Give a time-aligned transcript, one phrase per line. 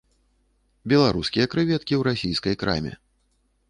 [0.93, 2.93] Беларускія крэветкі ў расійскай краме.